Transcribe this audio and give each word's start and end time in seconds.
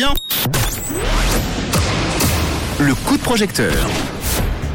bien 0.00 0.14
Le 2.78 2.94
coup 2.94 3.18
de 3.18 3.22
projecteur. 3.22 3.74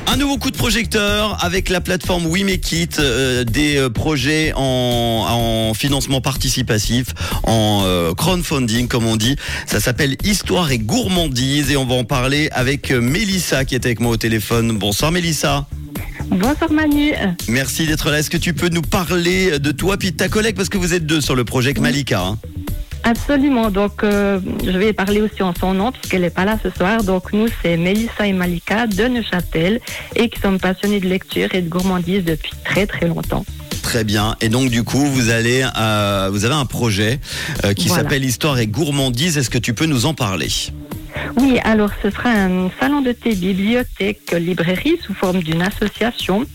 Un 0.06 0.18
nouveau 0.18 0.38
coup 0.38 0.52
de 0.52 0.56
projecteur 0.56 1.44
avec 1.44 1.70
la 1.70 1.82
plateforme 1.82 2.28
We 2.28 2.44
Make 2.44 2.72
It, 2.72 3.00
euh, 3.00 3.44
des 3.44 3.78
euh, 3.78 3.90
projets 3.90 4.54
en, 4.56 4.60
en, 5.28 5.74
financement 5.74 6.22
participatif, 6.22 7.08
en 7.42 7.82
euh, 7.86 8.14
crowdfunding 8.14 8.88
comme 8.88 9.08
on 9.08 9.16
dit. 9.16 9.36
Ça 9.66 9.80
s'appelle 9.80 10.16
Histoire 10.24 10.72
et 10.72 10.78
gourmandise 10.78 11.72
et 11.72 11.78
on 11.78 11.86
va 11.86 11.96
en 11.96 12.04
parler 12.04 12.50
avec 12.52 12.92
Mélissa 12.92 13.66
qui 13.66 13.74
est 13.74 13.84
avec 13.84 14.02
moi 14.02 14.12
au 14.12 14.18
téléphone. 14.18 14.78
Bonsoir 14.78 15.12
Mélissa. 15.12 15.66
Bonsoir 16.28 16.72
Manu. 16.72 17.14
Merci 17.48 17.88
d'être 17.88 18.12
là. 18.12 18.20
Est-ce 18.20 18.30
que 18.30 18.38
tu 18.38 18.54
peux 18.54 18.70
nous 18.70 18.84
parler 18.84 19.58
de 19.58 19.72
toi 19.72 19.98
puis 19.98 20.12
de 20.12 20.18
ta 20.18 20.30
collègue? 20.30 20.56
Parce 20.56 20.70
que 20.70 20.78
vous 20.78 20.94
êtes 20.94 21.08
deux 21.08 21.22
sur 21.22 21.36
le 21.36 21.46
projet 21.46 21.70
avec 21.70 21.80
Malika 21.80 22.22
hein 22.22 22.38
Absolument. 23.06 23.70
Donc, 23.70 24.04
euh, 24.04 24.40
je 24.64 24.78
vais 24.78 24.92
parler 24.92 25.22
aussi 25.22 25.44
en 25.44 25.54
son 25.54 25.76
nom 25.76 25.92
puisqu'elle 25.92 26.22
n'est 26.22 26.32
pas 26.32 26.44
là 26.44 26.58
ce 26.62 26.72
soir. 26.72 27.04
Donc, 27.04 27.34
nous, 27.34 27.48
c'est 27.62 27.78
Mélissa 27.78 28.26
et 28.26 28.34
Malika 28.34 28.88
de 28.88 29.04
Neuchâtel 29.04 29.80
et 30.16 30.28
qui 30.28 30.40
sommes 30.42 30.60
passionnés 30.60 31.00
de 31.00 31.08
lecture 31.08 31.54
et 31.54 31.62
de 31.62 31.70
gourmandise 31.70 32.26
depuis 32.26 32.52
très 32.64 32.88
très 32.88 33.08
longtemps. 33.08 33.46
Très 33.84 34.04
bien. 34.04 34.36
Et 34.42 34.50
donc 34.50 34.72
du 34.72 34.84
coup, 34.84 35.06
vous 35.06 35.30
allez, 35.30 35.64
euh, 35.78 36.30
vous 36.32 36.44
avez 36.44 36.56
un 36.56 36.66
projet 36.66 37.20
euh, 37.64 37.74
qui 37.74 37.88
s'appelle 37.88 38.26
Histoire 38.26 38.58
et 38.58 38.66
gourmandise. 38.66 39.38
Est-ce 39.38 39.52
que 39.52 39.60
tu 39.60 39.76
peux 39.76 39.86
nous 39.86 40.08
en 40.08 40.16
parler? 40.16 40.50
Oui, 41.38 41.60
alors 41.64 41.92
ce 42.02 42.10
sera 42.10 42.30
un 42.30 42.70
salon 42.80 43.02
de 43.02 43.12
thé, 43.12 43.36
bibliothèque, 43.36 44.32
librairie 44.32 44.98
sous 45.02 45.14
forme 45.14 45.42
d'une 45.42 45.62
association 45.62 46.46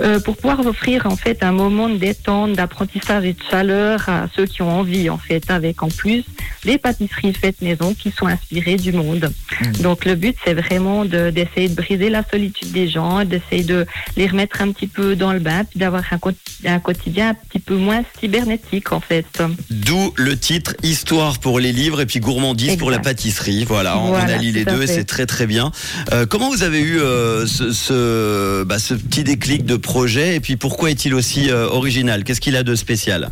euh, 0.00 0.20
pour 0.20 0.36
pouvoir 0.36 0.64
offrir 0.66 1.06
en 1.06 1.16
fait 1.16 1.42
un 1.42 1.52
moment 1.52 1.88
de 1.88 1.96
détente, 1.96 2.52
d'apprentissage 2.52 3.24
et 3.24 3.32
de 3.32 3.42
chaleur 3.50 4.08
à 4.08 4.26
ceux 4.34 4.46
qui 4.46 4.62
ont 4.62 4.70
envie 4.70 5.10
en 5.10 5.18
fait, 5.18 5.50
avec 5.50 5.82
en 5.82 5.88
plus 5.88 6.24
des 6.64 6.78
pâtisseries 6.78 7.34
faites 7.34 7.60
maison 7.60 7.94
qui 7.94 8.10
sont 8.10 8.26
inspirées 8.26 8.76
du 8.76 8.92
monde. 8.92 9.30
Mmh. 9.60 9.82
Donc 9.82 10.04
le 10.04 10.14
but 10.14 10.36
c'est 10.44 10.54
vraiment 10.54 11.04
d'essayer 11.04 11.68
de, 11.68 11.74
briser 11.74 12.10
la 12.10 12.24
solitude 12.28 12.72
des 12.72 12.88
gens, 12.88 13.24
d'essayer 13.24 13.64
de 13.64 13.86
les 14.16 14.26
remettre 14.26 14.62
un 14.62 14.72
petit 14.72 14.86
peu 14.86 15.16
dans 15.16 15.32
le 15.32 15.40
bain, 15.40 15.64
puis 15.64 15.78
d'avoir 15.78 16.02
un, 16.10 16.18
un, 16.66 16.80
quotidien 16.80 17.30
un 17.30 17.34
petit 17.34 17.58
peu 17.58 17.76
moins 17.76 18.02
cybernétique 18.20 18.92
en 18.92 19.00
fait. 19.00 19.26
D'où 19.70 20.12
le 20.16 20.38
titre 20.38 20.74
Histoire 20.82 21.38
pour 21.38 21.60
les 21.60 21.72
livres 21.72 22.00
et 22.00 22.06
puis 22.06 22.20
gourmandise 22.20 22.76
pour 22.76 22.90
la 22.90 22.98
pâtisserie. 22.98 23.64
Voilà, 23.64 23.98
on, 24.04 24.14
a 24.14 24.34
allie 24.34 24.52
les 24.52 24.64
deux 24.64 24.82
et 24.82 24.86
c'est 24.86 25.04
très 25.04 25.26
très 25.26 25.46
bien. 25.46 25.72
Euh, 26.12 26.26
comment 26.26 26.50
vous 26.50 26.62
avez 26.62 26.80
eu 26.80 27.00
euh, 27.00 27.46
ce, 27.46 27.72
ce, 27.72 28.64
bah, 28.64 28.78
ce, 28.78 28.94
petit 28.94 29.24
déclic 29.24 29.64
de 29.64 29.76
projet? 29.76 30.36
Et 30.36 30.40
puis 30.40 30.56
pourquoi 30.56 30.90
est-il 30.90 31.14
aussi 31.14 31.50
euh, 31.50 31.66
original? 31.68 32.24
Qu'est-ce 32.24 32.40
qu'il 32.40 32.56
a 32.56 32.62
de 32.62 32.74
spécial? 32.74 33.30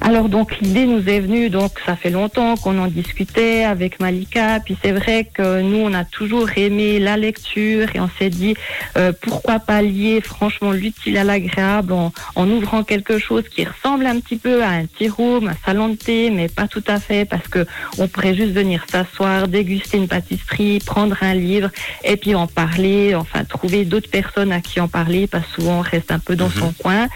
Alors 0.00 0.28
donc 0.28 0.58
l'idée 0.60 0.86
nous 0.86 1.08
est 1.08 1.20
venue, 1.20 1.50
donc 1.50 1.72
ça 1.84 1.96
fait 1.96 2.10
longtemps 2.10 2.56
qu'on 2.56 2.78
en 2.78 2.86
discutait 2.86 3.64
avec 3.64 4.00
Malika, 4.00 4.60
puis 4.64 4.76
c'est 4.82 4.92
vrai 4.92 5.28
que 5.32 5.60
nous 5.60 5.78
on 5.78 5.92
a 5.92 6.04
toujours 6.04 6.48
aimé 6.56 6.98
la 6.98 7.16
lecture 7.16 7.88
et 7.94 8.00
on 8.00 8.08
s'est 8.18 8.30
dit 8.30 8.54
euh, 8.96 9.12
pourquoi 9.20 9.58
pas 9.58 9.82
lier 9.82 10.20
franchement 10.20 10.72
l'utile 10.72 11.18
à 11.18 11.24
l'agréable 11.24 11.92
en, 11.92 12.12
en, 12.36 12.48
ouvrant 12.48 12.84
quelque 12.84 13.18
chose 13.18 13.44
qui 13.48 13.64
ressemble 13.64 14.06
un 14.06 14.20
petit 14.20 14.36
peu 14.36 14.62
à 14.62 14.68
un 14.68 14.86
tea 14.86 15.08
room, 15.08 15.48
un 15.48 15.56
salon 15.66 15.88
de 15.88 15.96
thé, 15.96 16.30
mais 16.30 16.48
pas 16.48 16.68
tout 16.68 16.84
à 16.86 17.00
fait 17.00 17.24
parce 17.24 17.48
que 17.48 17.66
on 17.98 18.08
pourrait 18.08 18.34
juste 18.34 18.52
venir 18.52 18.84
s'asseoir, 18.90 19.48
déguster 19.48 19.98
une 19.98 20.08
pâtisserie, 20.08 20.78
prendre 20.84 21.16
un 21.22 21.34
livre 21.34 21.70
et 22.04 22.16
puis 22.16 22.34
en 22.34 22.46
parler, 22.46 23.14
enfin 23.14 23.44
trouver 23.44 23.84
d'autres 23.84 24.10
personnes 24.10 24.52
à 24.52 24.60
qui 24.60 24.80
en 24.80 24.88
parler 24.88 25.26
parce 25.26 25.46
que 25.46 25.62
souvent 25.62 25.78
on 25.78 25.82
reste 25.82 26.12
un 26.12 26.18
peu 26.18 26.36
dans 26.36 26.50
son 26.50 26.66
mhm. 26.66 26.74
coin. 26.82 27.08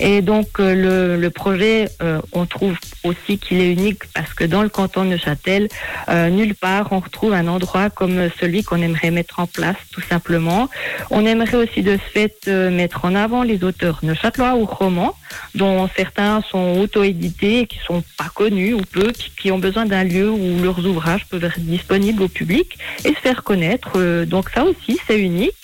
Et 0.00 0.22
donc 0.22 0.58
euh, 0.58 0.74
le, 0.74 1.20
le 1.20 1.30
projet 1.30 1.88
euh, 2.02 2.20
on 2.32 2.46
trouve 2.46 2.76
aussi 3.04 3.38
qu'il 3.38 3.60
est 3.60 3.72
unique 3.72 4.02
parce 4.12 4.32
que 4.34 4.44
dans 4.44 4.62
le 4.62 4.68
canton 4.68 5.04
de 5.04 5.10
Neuchâtel, 5.10 5.68
euh, 6.08 6.30
nulle 6.30 6.54
part 6.54 6.88
on 6.92 7.00
retrouve 7.00 7.32
un 7.32 7.48
endroit 7.48 7.90
comme 7.90 8.30
celui 8.38 8.62
qu'on 8.62 8.82
aimerait 8.82 9.10
mettre 9.10 9.40
en 9.40 9.46
place, 9.46 9.76
tout 9.92 10.02
simplement. 10.02 10.68
On 11.10 11.24
aimerait 11.26 11.56
aussi 11.56 11.82
de 11.82 11.96
ce 11.96 12.10
fait 12.12 12.36
euh, 12.48 12.70
mettre 12.70 13.04
en 13.04 13.14
avant 13.14 13.42
les 13.42 13.64
auteurs 13.64 14.00
neuchâtelois 14.02 14.54
ou 14.54 14.64
romans, 14.64 15.14
dont 15.54 15.88
certains 15.96 16.42
sont 16.42 16.78
auto-édités 16.78 17.60
et 17.60 17.66
qui 17.66 17.78
sont 17.78 18.02
pas 18.16 18.30
connus 18.34 18.74
ou 18.74 18.82
peu, 18.82 19.12
qui, 19.12 19.50
ont 19.50 19.58
besoin 19.58 19.86
d'un 19.86 20.04
lieu 20.04 20.30
où 20.30 20.62
leurs 20.62 20.86
ouvrages 20.86 21.26
peuvent 21.26 21.44
être 21.44 21.60
disponibles 21.60 22.22
au 22.22 22.28
public 22.28 22.78
et 23.04 23.08
se 23.08 23.20
faire 23.20 23.42
connaître. 23.42 23.92
Euh, 23.96 24.24
donc 24.26 24.50
ça 24.50 24.64
aussi, 24.64 24.98
c'est 25.06 25.18
unique. 25.18 25.54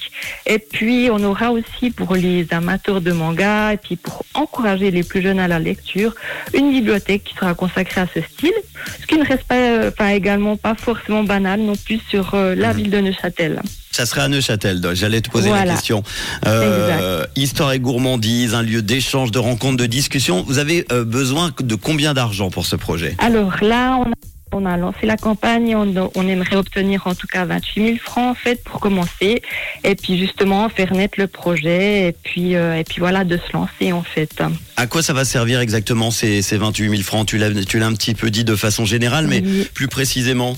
Et 0.46 0.58
puis 0.58 1.08
on 1.12 1.22
aura 1.22 1.52
aussi 1.52 1.91
pour 1.91 2.14
les 2.14 2.46
amateurs 2.50 3.00
de 3.00 3.12
manga 3.12 3.74
et 3.74 3.76
puis 3.76 3.96
pour 3.96 4.24
encourager 4.34 4.91
les 4.91 5.02
plus 5.02 5.22
jeunes 5.22 5.38
à 5.38 5.48
la 5.48 5.58
lecture, 5.58 6.14
une 6.56 6.70
bibliothèque 6.70 7.24
qui 7.24 7.34
sera 7.34 7.54
consacrée 7.54 8.00
à 8.00 8.06
ce 8.12 8.20
style, 8.20 8.54
ce 9.00 9.06
qui 9.06 9.18
ne 9.18 9.24
reste 9.24 9.44
pas, 9.44 9.56
euh, 9.56 9.90
enfin 9.90 10.10
également 10.10 10.56
pas 10.56 10.74
forcément 10.74 11.22
banal 11.22 11.60
non 11.60 11.76
plus 11.76 12.00
sur 12.08 12.34
euh, 12.34 12.54
la 12.54 12.72
mhm. 12.72 12.76
ville 12.76 12.90
de 12.90 13.00
Neuchâtel. 13.00 13.62
Ça 13.92 14.06
serait 14.06 14.22
à 14.22 14.28
Neuchâtel, 14.28 14.82
j'allais 14.92 15.20
te 15.20 15.30
poser 15.30 15.50
la 15.50 15.64
question. 15.64 16.02
Euh, 16.46 17.24
histoire 17.34 17.72
et 17.72 17.78
gourmandise, 17.78 18.54
un 18.54 18.62
lieu 18.62 18.82
d'échange, 18.82 19.30
de 19.30 19.38
rencontre, 19.38 19.78
de 19.78 19.86
discussion. 19.86 20.44
Vous 20.46 20.58
avez 20.58 20.84
besoin 21.06 21.50
de 21.58 21.74
combien 21.76 22.12
d'argent 22.12 22.50
pour 22.50 22.66
ce 22.66 22.76
projet? 22.76 23.16
Alors 23.18 23.56
là, 23.62 23.96
on 23.98 24.10
a 24.10 24.35
on 24.56 24.66
a 24.66 24.76
lancé 24.76 25.06
la 25.06 25.16
campagne, 25.16 25.76
on, 25.76 26.10
on, 26.14 26.28
aimerait 26.28 26.56
obtenir 26.56 27.06
en 27.06 27.14
tout 27.14 27.26
cas 27.26 27.44
28 27.44 27.86
000 27.86 27.96
francs 27.98 28.30
en 28.30 28.34
fait 28.34 28.62
pour 28.64 28.80
commencer, 28.80 29.42
et 29.84 29.94
puis 29.94 30.18
justement 30.18 30.68
faire 30.68 30.92
naître 30.92 31.18
le 31.18 31.26
projet, 31.26 32.08
et 32.08 32.12
puis 32.12 32.56
euh, 32.56 32.78
et 32.78 32.84
puis 32.84 32.96
voilà 32.98 33.24
de 33.24 33.36
se 33.36 33.52
lancer 33.52 33.92
en 33.92 34.02
fait. 34.02 34.42
À 34.76 34.86
quoi 34.86 35.02
ça 35.02 35.12
va 35.12 35.24
servir 35.24 35.60
exactement 35.60 36.10
ces, 36.10 36.42
ces 36.42 36.56
28 36.56 36.90
000 36.90 37.02
francs? 37.02 37.26
Tu 37.26 37.38
l'as 37.38 37.50
tu 37.64 37.78
l'as 37.78 37.86
un 37.86 37.94
petit 37.94 38.14
peu 38.14 38.30
dit 38.30 38.44
de 38.44 38.56
façon 38.56 38.84
générale, 38.84 39.26
mais 39.26 39.42
plus 39.74 39.88
précisément. 39.88 40.56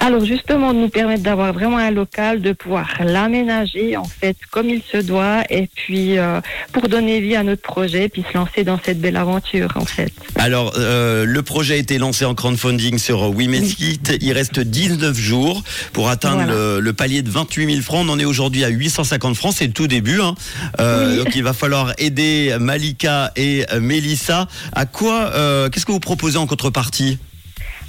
Alors 0.00 0.24
justement, 0.24 0.72
nous 0.72 0.88
permettre 0.88 1.22
d'avoir 1.22 1.52
vraiment 1.52 1.78
un 1.78 1.90
local, 1.90 2.42
de 2.42 2.52
pouvoir 2.52 2.88
l'aménager 3.00 3.96
en 3.96 4.04
fait 4.04 4.36
comme 4.50 4.68
il 4.68 4.82
se 4.82 4.98
doit, 4.98 5.42
et 5.50 5.68
puis 5.74 6.18
euh, 6.18 6.40
pour 6.72 6.88
donner 6.88 7.20
vie 7.20 7.34
à 7.34 7.42
notre 7.42 7.62
projet, 7.62 8.08
puis 8.08 8.24
se 8.30 8.36
lancer 8.36 8.62
dans 8.62 8.78
cette 8.82 9.00
belle 9.00 9.16
aventure 9.16 9.72
en 9.74 9.84
fait. 9.84 10.12
Alors 10.36 10.74
euh, 10.76 11.24
le 11.24 11.42
projet 11.42 11.74
a 11.74 11.76
été 11.78 11.98
lancé 11.98 12.24
en 12.24 12.34
crowdfunding 12.34 12.98
sur 12.98 13.30
WeMakeIt. 13.34 14.18
Il 14.20 14.32
reste 14.32 14.60
19 14.60 15.16
jours 15.16 15.62
pour 15.92 16.08
atteindre 16.10 16.78
le, 16.78 16.92
palier 16.92 17.22
de 17.22 17.30
28 17.30 17.66
000 17.66 17.82
francs. 17.82 18.06
On 18.06 18.10
en 18.10 18.18
est 18.18 18.24
aujourd'hui 18.24 18.64
à 18.64 18.68
850 18.68 19.34
francs, 19.34 19.54
c'est 19.56 19.66
le 19.66 19.72
tout 19.72 19.86
début. 19.86 20.20
Hein. 20.20 20.34
Euh, 20.78 21.24
donc 21.24 21.34
il 21.34 21.42
va 21.42 21.52
falloir 21.52 21.92
aider 21.98 22.56
Malika 22.60 23.32
et 23.36 23.64
Melissa. 23.80 24.46
À 24.72 24.86
quoi 24.86 25.30
Qu'est-ce 25.70 25.86
que 25.86 25.92
vous 25.92 26.00
proposez 26.00 26.36
en 26.36 26.46
contrepartie? 26.46 27.18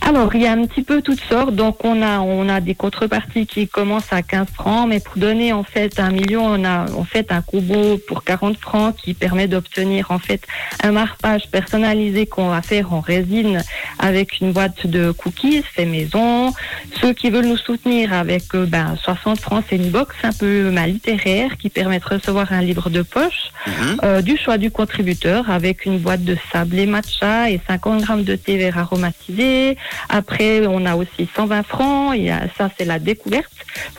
Alors, 0.08 0.34
il 0.36 0.42
y 0.42 0.48
a 0.48 0.54
un 0.54 0.66
petit 0.66 0.84
peu 0.84 1.02
toutes 1.02 1.20
sortes. 1.20 1.54
Donc, 1.54 1.84
on 1.84 2.02
a, 2.02 2.20
on 2.20 2.48
a 2.48 2.62
des 2.62 2.76
contreparties 2.76 3.46
qui 3.46 3.68
commencent 3.68 4.14
à 4.14 4.22
15 4.22 4.48
francs, 4.54 4.88
mais 4.88 5.02
pour 5.02 5.18
donner 5.18 5.52
en 5.52 5.64
fait 5.64 6.00
un 6.00 6.12
million, 6.12 6.46
on 6.46 6.64
a 6.64 6.90
en 6.94 7.04
fait 7.04 7.30
un 7.30 7.42
combo 7.42 7.98
pour 8.08 8.24
40 8.24 8.58
francs 8.58 8.96
qui 8.96 9.14
permet 9.14 9.48
d'obtenir 9.50 10.12
en 10.12 10.18
fait 10.18 10.48
un 10.82 10.94
marquage 10.94 11.50
personnalisé 11.52 12.26
qu'on 12.26 12.48
va 12.48 12.62
faire 12.62 12.94
en 12.94 13.02
résine 13.02 13.62
avec 14.00 14.40
une 14.40 14.54
boîte 14.54 14.88
de 14.88 15.12
cookies 15.12 15.62
fait 15.62 15.86
maison. 15.86 16.54
Ceux 17.02 17.12
qui 17.12 17.30
veulent 17.30 17.48
nous 17.48 17.58
soutenir 17.58 18.14
avec 18.14 18.56
euh, 18.56 18.66
ben, 18.66 18.96
60 19.04 19.42
francs, 19.42 19.66
c'est 19.70 19.76
une 19.76 19.90
box 19.90 20.16
un 20.24 20.32
peu 20.32 20.72
mal 20.72 20.90
littéraire 20.92 21.58
qui 21.58 21.70
permet 21.70 22.00
de 22.00 22.06
recevoir 22.06 22.54
un 22.54 22.62
livre 22.62 22.90
de 22.90 23.02
poche, 23.02 23.52
mhm. 23.68 23.74
euh, 24.06 24.22
du 24.22 24.38
choix 24.38 24.58
du 24.58 24.72
contributeur 24.72 25.52
avec 25.52 25.86
une 25.86 26.00
boîte 26.00 26.24
de 26.24 26.38
sable 26.54 26.80
et 26.80 26.86
matcha 26.86 27.50
et 27.50 27.60
50 27.68 28.04
grammes 28.04 28.24
de 28.24 28.38
thé 28.38 28.56
vert 28.56 28.78
aromatisé 28.78 29.76
après, 30.10 30.66
on 30.68 30.86
a 30.86 30.96
aussi 30.96 31.30
120 31.36 31.64
francs. 31.64 32.16
A, 32.30 32.48
ça, 32.58 32.70
c'est 32.78 32.86
la 32.86 33.00
découverte. 33.00 33.52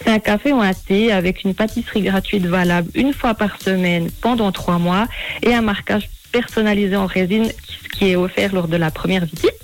C'est 0.03 0.11
un 0.11 0.19
café 0.19 0.53
ou 0.53 0.61
un 0.61 0.75
thé 0.75 1.13
avec 1.13 1.45
une 1.45 1.55
pâtisserie 1.55 2.03
gratuite 2.03 2.47
valable 2.47 2.91
une 2.95 3.13
fois 3.13 3.35
par 3.35 3.61
semaine 3.61 4.11
pendant 4.21 4.53
trois 4.53 4.79
mois 4.79 5.07
et 5.43 5.55
un 5.55 5.63
marquage 5.63 6.09
personnalisé 6.33 6.97
en 6.97 7.07
résine 7.07 7.51
qui 7.93 8.11
est 8.11 8.17
offert 8.17 8.55
lors 8.55 8.69
de 8.69 8.77
la 8.77 8.91
première 8.91 9.25
visite. 9.25 9.58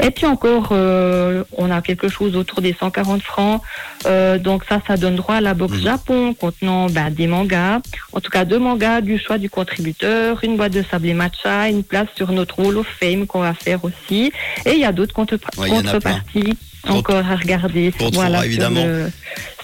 Et 0.00 0.10
puis 0.10 0.26
encore, 0.26 0.68
euh, 0.72 1.44
on 1.56 1.70
a 1.70 1.82
quelque 1.82 2.08
chose 2.08 2.36
autour 2.36 2.60
des 2.60 2.72
140 2.72 3.22
francs. 3.22 3.62
Euh, 4.06 4.38
donc 4.38 4.64
ça, 4.68 4.80
ça 4.86 4.96
donne 4.96 5.16
droit 5.16 5.36
à 5.36 5.40
la 5.40 5.54
box 5.54 5.74
mmh. 5.74 5.82
Japon 5.82 6.34
contenant 6.34 6.86
ben, 6.88 7.10
des 7.10 7.26
mangas, 7.26 7.80
en 8.12 8.20
tout 8.20 8.30
cas 8.30 8.44
deux 8.44 8.58
mangas, 8.58 9.00
du 9.00 9.18
choix 9.18 9.38
du 9.38 9.50
contributeur, 9.50 10.42
une 10.42 10.56
boîte 10.56 10.72
de 10.72 10.82
sable 10.82 11.08
et 11.08 11.14
matcha, 11.14 11.68
une 11.68 11.84
place 11.84 12.08
sur 12.16 12.32
notre 12.32 12.58
Hall 12.58 12.78
of 12.78 12.86
Fame 13.00 13.26
qu'on 13.26 13.40
va 13.40 13.54
faire 13.54 13.84
aussi. 13.84 14.32
Et 14.66 14.72
il 14.72 14.78
y 14.78 14.84
a 14.84 14.92
d'autres 14.92 15.14
contreparties 15.14 16.56
encore 16.88 17.24
à 17.28 17.36
regarder. 17.36 17.92
voilà, 18.12 18.44
évidemment. 18.44 18.84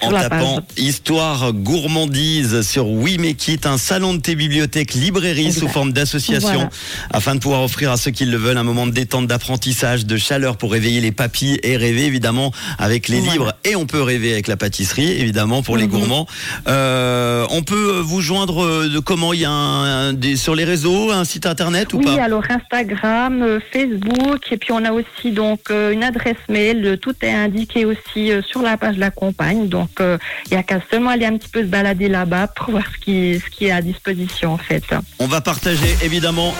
en 0.01 0.11
tapant 0.11 0.61
Histoire 0.77 1.51
gourmandise 1.53 2.61
sur 2.61 2.89
We 2.89 3.17
Make 3.17 3.47
It, 3.47 3.65
un 3.65 3.77
salon 3.77 4.13
de 4.13 4.19
thé 4.19 4.35
bibliothèque 4.35 4.93
librairie 4.93 5.51
sous 5.51 5.67
forme 5.67 5.91
d'association 5.91 6.69
afin 7.11 7.35
de 7.35 7.39
pouvoir 7.39 7.63
offrir 7.63 7.91
à 7.91 7.97
ceux 7.97 8.11
qui 8.11 8.25
le 8.25 8.37
veulent 8.37 8.57
un 8.57 8.63
moment 8.63 8.87
de 8.87 8.91
détente, 8.91 9.27
d'apprentissage, 9.27 10.05
de 10.05 10.17
chaleur 10.17 10.57
pour 10.57 10.71
réveiller 10.71 11.01
les 11.01 11.11
papilles 11.11 11.59
et 11.63 11.77
rêver 11.77 12.05
évidemment 12.05 12.51
avec 12.77 13.07
les 13.07 13.19
livres 13.19 13.53
et 13.63 13.75
on 13.75 13.85
peut 13.85 14.01
rêver 14.01 14.31
avec 14.33 14.47
la 14.47 14.57
pâtisserie 14.57 15.11
évidemment 15.19 15.61
pour 15.63 15.77
les 15.77 15.85
mhm. 15.85 15.89
gourmands. 15.89 16.27
Euh, 16.67 17.45
on 17.51 17.63
peut 17.63 17.99
vous 17.99 18.21
joindre 18.21 18.63
euh, 18.63 18.89
de 18.89 18.99
comment 18.99 19.33
il 19.33 19.41
y 19.41 19.45
a 19.45 19.51
un, 19.51 20.13
des, 20.13 20.35
sur 20.35 20.55
les 20.55 20.63
réseaux, 20.63 21.11
un 21.11 21.25
site 21.25 21.45
internet 21.45 21.93
ou 21.93 21.99
pas? 21.99 22.13
Oui, 22.13 22.19
alors 22.19 22.43
Instagram, 22.49 23.41
euh, 23.41 23.59
Facebook 23.71 24.51
et 24.51 24.57
puis 24.57 24.71
on 24.71 24.83
a 24.85 24.91
aussi 24.91 25.31
donc 25.31 25.69
une 25.69 26.03
adresse 26.03 26.37
mail. 26.47 26.97
Tout 27.01 27.08
est 27.21 27.31
indiqué 27.31 27.85
aussi 27.85 28.31
sur 28.47 28.61
la 28.61 28.77
page 28.77 28.95
de 28.95 28.99
la 28.99 29.11
compagne. 29.11 29.67
Donc 29.67 29.89
il 29.99 30.53
y 30.53 30.55
a 30.55 30.63
qu'à 30.63 30.79
seulement 30.89 31.11
aller 31.11 31.25
un 31.25 31.37
petit 31.37 31.49
peu 31.49 31.61
se 31.61 31.67
balader 31.67 32.07
là-bas 32.09 32.47
pour 32.47 32.71
voir 32.71 32.83
ce 32.93 33.03
qui, 33.03 33.39
ce 33.39 33.49
qui 33.49 33.65
est 33.65 33.71
à 33.71 33.81
disposition 33.81 34.53
en 34.53 34.57
fait. 34.57 34.83
On 35.19 35.27
va 35.27 35.41
partager 35.41 35.95
évidemment 36.03 36.53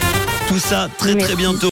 tout 0.48 0.60
ça 0.60 0.90
très 0.98 1.16
très 1.16 1.36
bientôt. 1.36 1.68